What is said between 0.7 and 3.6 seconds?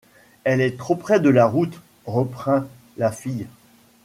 trop près de la route, reprint la fille.